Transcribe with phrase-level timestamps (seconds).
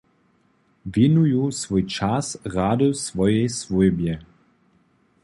[0.91, 4.19] Wěnuju swój čas rady swojej swójbje.